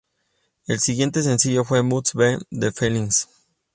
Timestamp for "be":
2.15-2.39